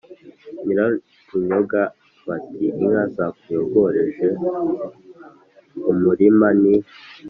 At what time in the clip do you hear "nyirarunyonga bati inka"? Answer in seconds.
0.63-3.03